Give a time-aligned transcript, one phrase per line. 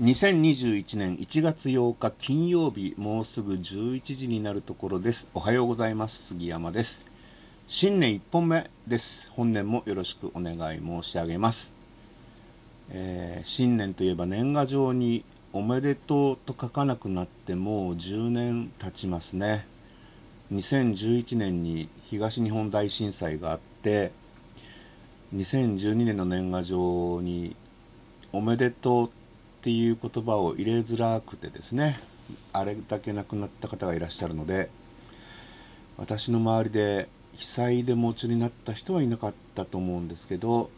[0.00, 5.18] 2021年1月8日金曜日、もうすぐ11時になるところです。
[5.34, 6.12] おはようございます。
[6.28, 6.88] 杉山です。
[7.80, 9.02] 新年1本目です。
[9.36, 11.56] 本年もよろしくお願い申し上げます。
[12.90, 19.64] えー、新年といえば年賀状におめでとうと書かなくなってもう10年経ちますね。
[20.50, 24.10] 2011年に東日本大震災があって、
[25.36, 27.54] 2012年の年賀状に
[28.32, 29.23] おめでとう
[29.64, 31.98] っていう言葉を入れづらくてですね、
[32.52, 34.68] あれだけ亡くなった方がいらっしゃるので、
[35.96, 37.08] 私の周りで
[37.56, 40.68] 被災で夢中になった人はいなかったと思うんですけど、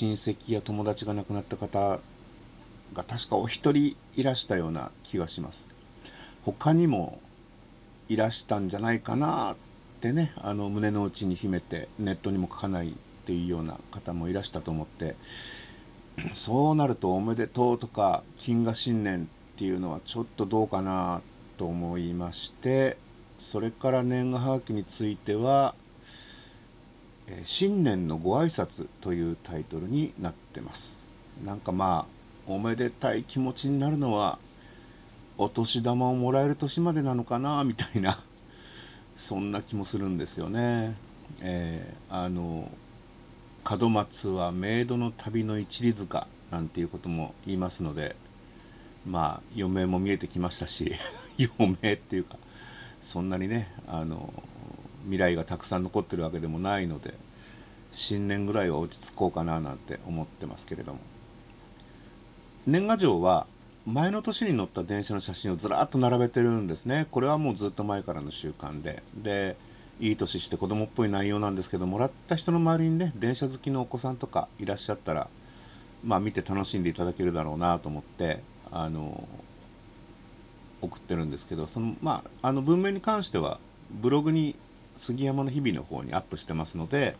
[0.00, 1.98] 親戚や友達が亡くなった方が
[2.94, 5.56] 確かお一人いらしたような気がします。
[6.44, 7.18] 他にも
[8.08, 9.56] いらしたんじゃないかな
[9.98, 15.16] ってね、あの胸の内に秘めてネットにも書かないっていうような方もいらしたと思って、
[16.46, 21.22] そうなるとおめでとうとか金河新年っていうのはちょっとどうかな
[21.58, 22.98] と思いまして、
[23.52, 25.74] それから年賀はがきについては、
[27.28, 31.44] え新年のご挨拶というタイトルになってます。
[31.44, 34.38] なんかまあ、おめでたい気持ちになるのは、
[35.38, 38.24] お年玉をもらえる年までなのかな、みたいな、
[39.28, 40.96] そんな気もするんですよね。
[41.40, 42.70] えー、あの、
[43.78, 48.16] 門松はメイドの旅の一里塚なんていうことも言いますので、
[49.06, 50.92] まあ、余命も見えてきましたし、
[51.58, 52.36] 余命っていうか、
[53.12, 54.32] そんなにね、あの、
[55.04, 57.14] 未来がたくさん残ってるわけでもないので、
[58.08, 61.00] 新年ぐらいは落ち着こうかななんて思ってますけれども。
[62.66, 63.46] 年賀状は、
[63.86, 67.08] 前の年に乗った電車の写真をずらっと並べてるんですね。
[67.10, 69.02] これはもうずっと前からの習慣で。
[69.16, 69.56] で、
[70.00, 75.28] いい年して子供っぽい内容なんですけど、もらった人の周りにね、電車好きのお子さんとかいらっしゃったら、
[76.02, 79.28] まあ見て楽しんでいただけるだろうなと思って、あの、
[80.82, 83.60] 送ってるんですけど、その、まあ、あの文面に関しては、
[84.02, 84.56] ブログに
[85.06, 87.16] 杉山の日々の方にアップしてますので、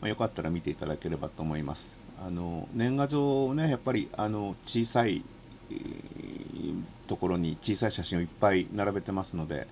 [0.00, 1.78] まあ、よかったら見ていただければと思います。
[2.24, 5.24] あの、年賀状をね、やっぱり、あの、小さい、
[7.08, 9.66] ところに小さい写真をいっぱい並べてますので、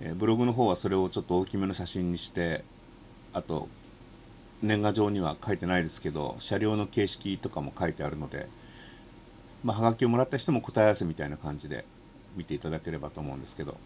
[0.00, 2.64] えブログの方はそれをちょっと大きめの写真にして、
[3.32, 3.68] あと、
[4.62, 8.48] 年賀状には書いてないですけど、車両の形式とかも書いてあるので、
[9.62, 11.84] まあ、はがきをもらった人も答え合わせみたいな感じで
[12.36, 13.76] 見ていただければと思うんですけど、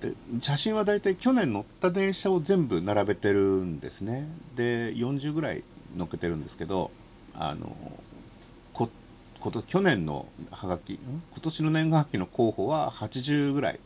[0.00, 0.14] で
[0.44, 4.28] 写真は大体去年乗った電車を全部並べてるんですね。
[4.56, 5.64] で、40ぐらい
[5.96, 6.90] 乗っけてるんですけど、
[7.34, 7.76] あの、
[8.74, 8.88] こ
[9.40, 13.80] こと去年のはがき、今年の年賀はがきの候補は80ぐらい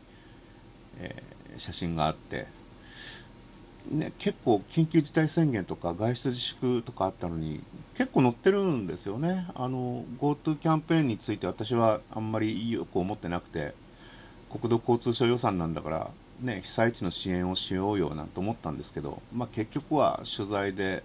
[0.99, 2.47] えー、写真があって、
[3.91, 7.63] ね、結構緊急事態宣言とか外出自粛とかあったのに、
[7.97, 9.49] 結構載ってるんですよね。
[9.55, 13.75] GoTo キャンペーンについて私はあんまりよく思ってなくて、
[14.51, 21.03] 国土交通省予算なんだから、ね、被災地の支援をしようよなんて思ったんですけど、まあ、結局は取材で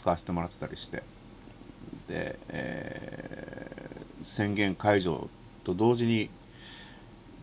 [0.00, 1.02] 使わせてもらってたりして、
[2.08, 5.28] で、えー、宣言解除
[5.64, 6.30] と同時に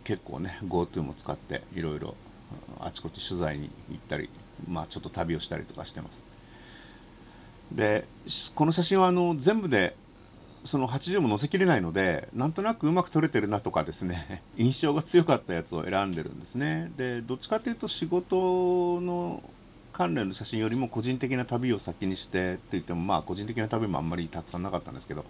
[0.05, 2.15] 結構ね、GoTo も使っていろいろ
[2.79, 4.29] あちこち取材に行ったり、
[4.67, 6.09] まあ、ちょっと旅をしたりとかしてま
[7.71, 7.75] す。
[7.75, 8.07] で、
[8.55, 9.97] この写真はあの全部で
[10.71, 16.91] その80も載せきれないので、なんとなくうまく撮れてるなとかですね、 印象が強かったやつを選んでるんですね。
[16.97, 19.43] で、どっちかというと仕事の
[19.93, 25.25] 関連の写真よりも個人的な旅を先にしてって言っても、まあ個人的な旅もあんまりたくさんなかったんですけど、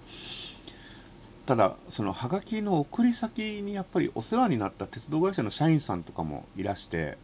[1.48, 7.18] ただ、そのハガキの送り先にやっぱりお世話になった鉄道会社の社員さんとかもいらして、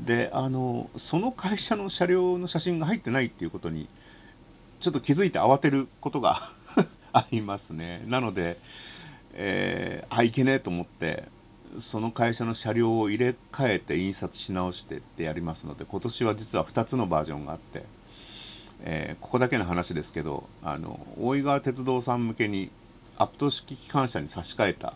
[0.00, 3.88] で、あの、その会社の車両の写真が入ってないっていうことに、
[4.84, 6.52] ちょっと気づいて慌てることが
[7.12, 8.04] ありますね。
[8.06, 8.58] なので、
[9.32, 11.24] えー、あ、いけねえと思って、
[11.90, 17.84] その会社の車両を入れ替えて印刷し直してってやりますので、今年は実は2つのバージョンがあって、
[18.80, 22.70] えー、ここだけの話ですけど、あの、大井川鉄道さん向けに
[23.18, 24.94] アプト式機関車に差し替えた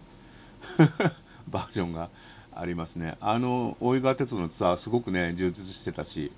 [1.48, 2.10] バージョンが
[2.54, 3.16] ありますね。
[3.20, 6.32] あの、大井川鉄道のツアーすごくね、充実してたし、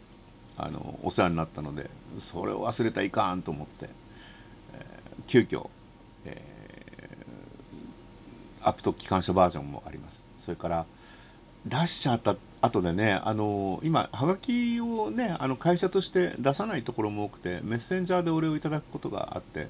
[0.56, 1.90] あの、お世話になったので、
[2.32, 3.88] それを忘れたらいかんと思って、
[4.74, 5.68] えー、急遽、
[6.24, 10.14] えー、アプト機関車バージョンもあります。
[10.44, 10.86] それから、
[11.64, 19.68] 出しちゃった後でね、あの、今、はがきをね、あの、会社として出さないところも多くて、メッセンジャーでお礼をいただくことがあって、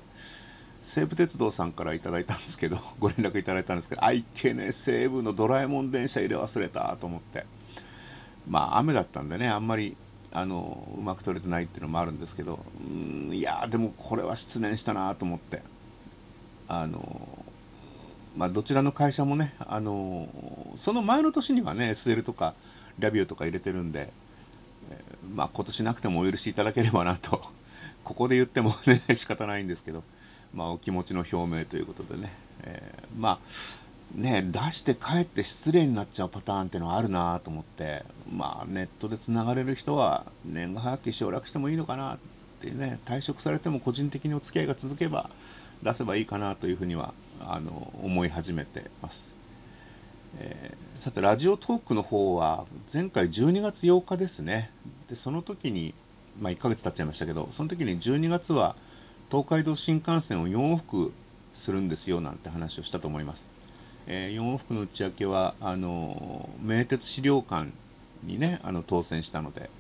[0.94, 7.46] 西武鉄道さんからいただいたんですけど、 ご連絡いただいたんですけど、あ、いけね、西武のドラえもん電車入れ忘れたと思って、
[8.48, 9.96] まあ、雨だったんでね、あんまり
[10.32, 15.62] あのうまく撮れてないっていうのもあるんですけど、うんいやでもこれは失念したなと思って、
[16.68, 17.44] あの
[18.36, 20.28] まあ、どちらの会社もね、あの
[20.84, 22.54] その前の年にはね、SL とか
[22.98, 24.12] ラビューとか入れてるんで、
[24.90, 27.42] えー、まあ、今年なくてもお許しいただければなと、
[28.04, 30.02] ここで言ってもね、 仕方ないんですけど、
[30.54, 32.32] まあ、お気持ちの表明ということでね、
[32.64, 42.18] えー、まあ、ね、出して帰って失礼になっちゃうパターンっていうのはあるなと思って、まあ、ネットでつながれる人は、年賀はがき省略してもいいのかなっ
[42.60, 45.30] てね、退職されても個人的にお付き合いが続けば、
[45.82, 49.14] 出せばいいかなというふうにはあの思い始めてます。
[50.38, 54.70] えー、さて、ラジオトークの方は、前回12月8日ですね。
[55.10, 55.94] で、その時に、
[56.38, 58.76] まあ1ヶ月経っちゃいましたけど、その時に12月は
[59.32, 61.10] 東海道新幹線を4往復
[61.64, 63.38] するんですよなんて話をしたと思います。
[64.06, 67.72] えー、4往復の打ち明けは、あの、名鉄資料館
[68.24, 69.70] にね、あの当選したので、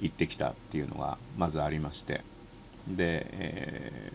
[0.00, 2.22] 行ってきたっていうのがまずありまして、
[2.86, 4.12] で、え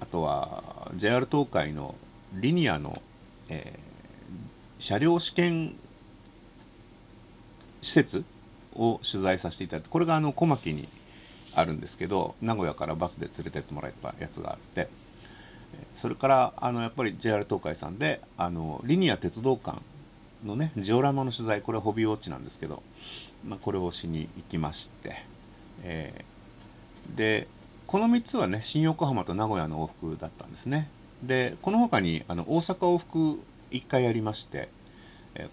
[0.00, 1.94] ー、あとは JR 東海の
[2.40, 2.96] リニアの、
[3.50, 5.76] えー、車両試験
[7.94, 8.24] 施設
[8.74, 10.88] を取材させていただいて、これがあの小牧に
[11.54, 14.88] あるんですけど、名古屋からバスで連れてってもらったやつがあって、
[16.00, 19.80] それからあのやっぱり JR 東海さんで、あのリニア鉄道館
[20.44, 22.82] のね、ジオラマの取材、これはホビーウォッチなんですけど、
[23.44, 25.14] まあ、これをしに行きまして、
[25.82, 27.48] えー、で、
[27.86, 30.90] この3つはね、新横浜と名古屋の往復だったんですね。
[31.22, 33.40] で、この他にあの大阪往復
[33.70, 34.68] 1回やりまして、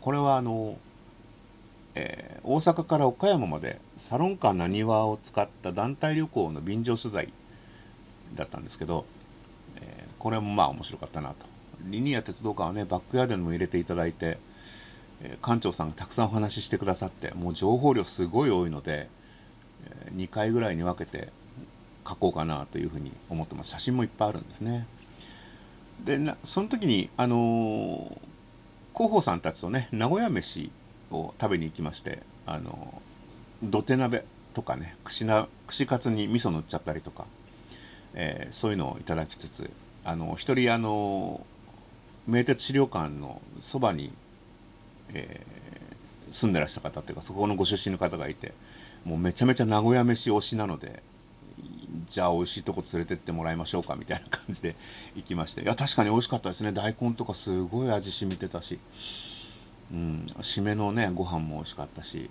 [0.02, 0.78] これはあの、
[1.96, 3.80] えー、大阪から岡山まで
[4.10, 7.32] サロンカーなにわを使った団体旅行の便乗取材
[8.38, 9.06] だったんですけど、
[9.76, 11.46] えー、これもまあ面白かったなと。
[11.86, 14.40] リニア鉄道館はね、バックヤードにも入れていただいて、
[15.22, 19.10] え館長さんがたくさんお話ししてくださって、もう情報量すごい多いので、
[20.08, 21.32] え2回ぐらいに分けて
[22.08, 23.70] 書こうかなというふうに思ってます。
[23.70, 24.88] 写真もいっぱいあるんですね。
[26.06, 28.18] で、なその時に、あの、
[28.94, 30.72] 広報さんたちとね、名古屋飯
[31.12, 33.02] を食べに行きまして、あの、
[33.64, 34.26] 土手鍋
[34.56, 37.26] とかね、串な串カツに味噌塗っちゃったりとか、
[38.14, 39.70] えー、そういうのをいただきつつ、
[40.04, 41.46] あの、一人、あの、
[42.28, 43.42] 名鉄資料館の
[43.72, 44.14] そばに
[45.14, 48.54] えー、住んでらしゃる方っていうか、そこのご出身の方がいて、
[49.06, 51.02] もうめちゃめちゃ名古屋飯推しなので、
[52.14, 54.76] じゃあ美味しいとこ連れてってもらいましょうかみたいな感じで
[55.16, 56.72] 行きまして、いや、確かに美味しかったですね。
[56.72, 58.80] 大根とかすごい味染みてたし、
[59.92, 62.30] うん、締めのね、ご飯も美味しかったし、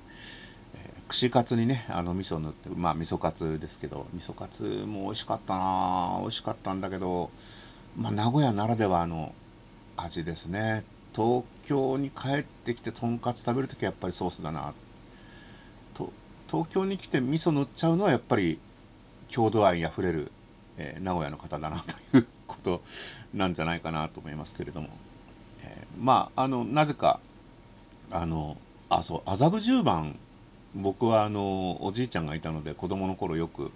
[1.20, 7.30] 串カツにね、あの味噌塗って、まあ味噌カツですけど、味噌カツも美味しかったな美味しかったんだけど、
[7.96, 9.32] まあ名古屋ならではの
[9.96, 10.84] 味ですね。
[11.18, 14.72] 東京に帰ってきてとんかつ食べるときはやっぱりソースだな
[15.96, 16.12] と
[16.48, 18.60] 東京に来て味噌塗っちゃうのはやっぱり
[19.34, 20.30] 郷土愛あふれる、
[20.76, 22.82] えー、名古屋の方だなということ
[23.34, 24.88] なんじゃないかなと思いますけれども、
[25.62, 27.20] えー、まああのなぜか
[28.12, 28.56] あの
[28.88, 30.18] あそう麻布十番
[30.82, 33.70] 僕はあのおじいちゃんがいたので子供の頃よく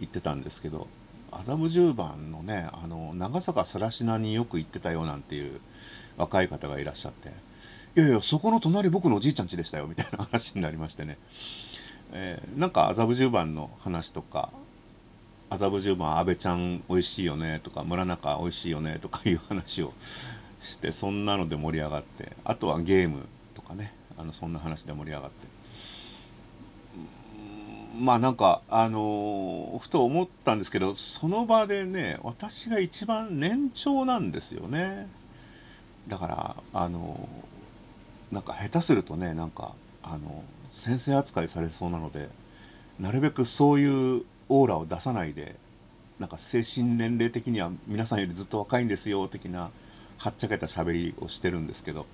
[0.00, 0.86] 行ってたんですけど
[1.30, 5.60] 麻布十番のねあの長坂更科によく行ってたよなんていう
[6.16, 7.28] 若い方がいらっしゃって、
[7.98, 11.18] いやいや、そこの隣僕のおじいちゃん家でしたよ、みたいな話になりましてね。
[12.12, 14.52] えー、なんか麻布十番の話とか、
[15.48, 19.92] 麻布十番、安倍ちゃん美味しいよねとか、村中美味しいよねとかいう話を
[20.76, 25.59] して、そんなので盛り上がって、あとはゲームとかね、あのそんな話で盛り上がって。
[28.00, 35.08] まあなんか、あの、ふと思ったんですけど、その場でね、私が一番年長なんですよね。
[36.08, 37.28] だから、あの、
[38.32, 40.44] なんか下手するとね、なんか、あの、
[40.86, 42.30] 先生扱いされそうなので、
[42.98, 45.56] なるべくそういうオーラを出さないで、
[46.18, 49.70] なんか精神年齢的には皆さんよりずっと若いんですよ、的な、
[50.18, 52.06] はっちゃけた喋りをしてるんですけど、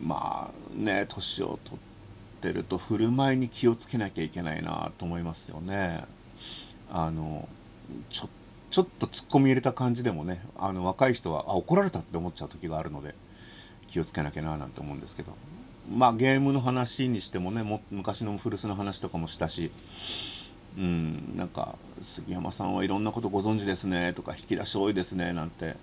[0.00, 1.95] まあね、年を取って
[2.42, 6.04] てると振る舞いに気をつけなきゃいけないなと思いますよね。
[6.90, 7.48] あの、
[8.10, 8.30] ちょっ
[8.76, 13.14] ちょっと突っ込み入れた感じでもね、あの若い人はあ怒られたって思っちゃう時があるので、
[13.90, 15.32] 気をつけなきゃななんて思うんですけど、
[15.90, 19.72] まあ、ゲームの話にしてもね、も昔の古巣の話とかもしたし、
[20.76, 21.78] うん、なんか、
[22.16, 25.76] 杉山さんはいろんなことご存知ですねとか、引き出し多いですねなんて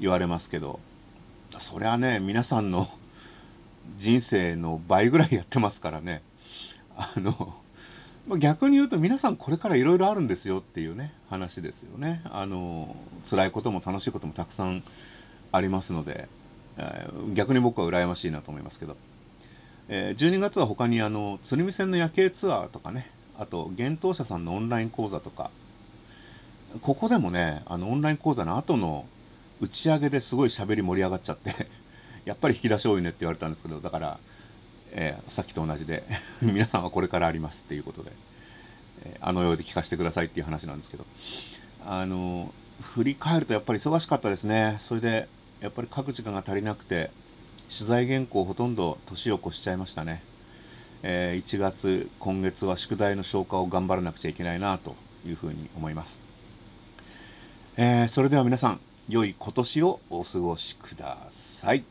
[0.00, 0.80] 言われますけど、
[1.72, 2.88] そりゃね、皆さんの
[4.04, 6.22] 人生の倍ぐらいやってますからね、
[6.96, 7.54] あの、
[8.28, 12.22] ま、逆に言うと皆さんこれからいろいろあるんですよっていうね、話ですよね。
[12.26, 12.94] あの、
[13.30, 14.84] 辛いことも楽しいこともたくさん
[15.52, 16.28] ありますので、
[16.76, 18.96] えー、逆に僕は羨ましいなと思いますけど。
[19.88, 25.50] えー、12月は他にあの、鶴見線の夜景ツアーとかね、あと、幻冬者さんのオンライン講座とか、
[26.82, 29.06] ここでもね、あの、オンライン講座の後の
[29.60, 31.68] 打ち上げですごい喋り盛り上がっちゃって
[32.24, 34.18] やっぱり引き出し多いねって言われたんですけど、だから、
[34.92, 36.04] えー、さっきと同じで、
[36.40, 38.12] 皆さんはこれからありますっていうことで、
[39.04, 41.04] えー、あのようで聞かせてくださいっていう話なんですけど、
[41.86, 42.52] あの、
[42.94, 44.80] 振り返るとやっぱり忙しかったですね。
[44.88, 45.28] それで、
[45.60, 47.10] やっぱり書く時間が足りなくて、
[47.78, 50.22] 取材原稿ほとんど年を越しちゃいましたね。
[51.02, 56.08] えー、1月、今月は宿題の消化を頑張らなくちゃいけないなというふうに思います。
[57.76, 61.18] えー、それでは皆さん、良い今年をお過ごしくだ
[61.60, 61.84] さい。